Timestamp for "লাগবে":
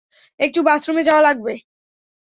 1.21-1.53